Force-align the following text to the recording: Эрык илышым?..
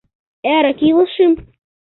Эрык 0.55 0.79
илышым?.. 0.89 1.31